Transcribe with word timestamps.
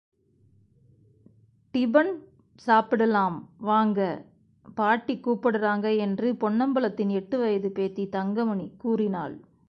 Tiffin 1.73 2.11
சாப்பிடலாம் 2.55 3.49
வாங்க, 3.57 3.99
பாட்டி 4.75 5.13
கூப்பிடறாங்க, 5.15 5.97
என்று 5.97 6.27
பொன்னம்பலத்தின் 6.33 7.09
எட்டு 7.09 7.37
வயது 7.39 7.71
பேத்தி 7.71 8.05
தங்கமணி 8.09 8.71
கூறினாள். 8.77 9.35